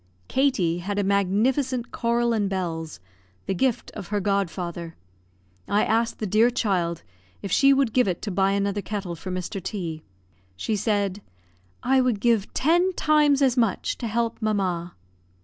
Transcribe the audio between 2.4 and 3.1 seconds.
bells,